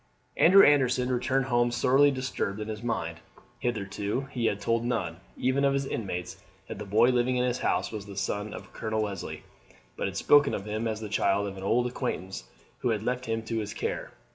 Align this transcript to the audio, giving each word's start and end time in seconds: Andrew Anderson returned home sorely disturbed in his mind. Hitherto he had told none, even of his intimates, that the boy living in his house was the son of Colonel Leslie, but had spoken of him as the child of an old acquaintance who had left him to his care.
Andrew 0.35 0.65
Anderson 0.65 1.11
returned 1.11 1.45
home 1.45 1.69
sorely 1.69 2.09
disturbed 2.09 2.59
in 2.59 2.69
his 2.69 2.81
mind. 2.81 3.19
Hitherto 3.59 4.21
he 4.31 4.47
had 4.47 4.59
told 4.59 4.83
none, 4.83 5.17
even 5.37 5.63
of 5.63 5.73
his 5.75 5.85
intimates, 5.85 6.41
that 6.67 6.79
the 6.79 6.85
boy 6.85 7.09
living 7.11 7.37
in 7.37 7.45
his 7.45 7.59
house 7.59 7.91
was 7.91 8.07
the 8.07 8.17
son 8.17 8.51
of 8.51 8.73
Colonel 8.73 9.01
Leslie, 9.03 9.43
but 9.95 10.07
had 10.07 10.17
spoken 10.17 10.55
of 10.55 10.65
him 10.65 10.87
as 10.87 11.01
the 11.01 11.07
child 11.07 11.45
of 11.47 11.55
an 11.55 11.61
old 11.61 11.85
acquaintance 11.85 12.45
who 12.79 12.89
had 12.89 13.03
left 13.03 13.27
him 13.27 13.43
to 13.43 13.59
his 13.59 13.75
care. 13.75 14.11